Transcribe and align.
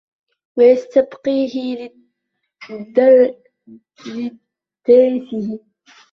وَيَسْتَبْقِيهِ 0.57 1.91
لِلَذَّتِهِ 2.69 5.59